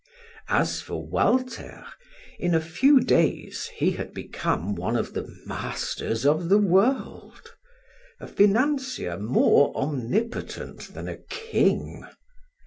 [0.49, 1.85] As for Walter,
[2.39, 7.53] in a few days he had become one of the masters of the world
[8.19, 12.03] a financier more omnipotent than a king.